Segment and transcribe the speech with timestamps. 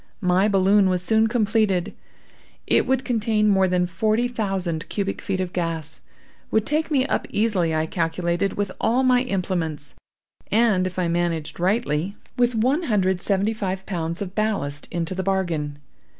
[0.21, 1.93] My balloon was soon completed.
[2.65, 6.01] It would contain more than forty thousand cubic feet of gas;
[6.49, 9.93] would take me up easily, I calculated, with all my implements,
[10.51, 15.13] and, if I managed rightly, with one hundred and seventy five pounds of ballast into
[15.13, 15.77] the bargain.